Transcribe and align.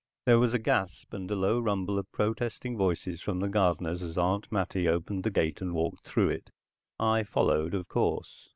There 0.25 0.39
was 0.39 0.55
a 0.55 0.57
gasp 0.57 1.13
and 1.13 1.29
a 1.29 1.35
low 1.35 1.59
rumble 1.59 1.99
of 1.99 2.11
protesting 2.11 2.75
voices 2.75 3.21
from 3.21 3.39
the 3.39 3.47
gardeners 3.47 4.01
as 4.01 4.17
Aunt 4.17 4.51
Mattie 4.51 4.87
opened 4.87 5.23
the 5.23 5.29
gate 5.29 5.61
and 5.61 5.75
walked 5.75 6.07
through 6.07 6.29
it. 6.29 6.49
I 6.99 7.21
followed, 7.21 7.75
of 7.75 7.87
course. 7.87 8.49